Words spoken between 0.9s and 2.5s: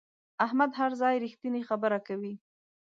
ځای رښتینې خبره کوي.